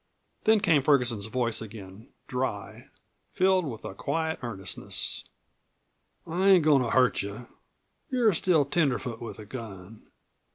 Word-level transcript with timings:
Then 0.45 0.61
came 0.61 0.81
Ferguson's 0.81 1.27
voice 1.27 1.61
again, 1.61 2.09
dry, 2.27 2.89
filled 3.33 3.65
with 3.67 3.85
a 3.85 3.93
quiet 3.93 4.39
earnestness: 4.41 5.25
"I 6.25 6.47
ain't 6.47 6.63
goin' 6.65 6.81
to 6.81 6.89
hurt 6.89 7.21
you 7.21 7.45
you're 8.09 8.33
still 8.33 8.65
tenderfoot 8.65 9.21
with 9.21 9.37
a 9.37 9.45
gun. 9.45 10.07